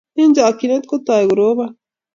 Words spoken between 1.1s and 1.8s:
korobon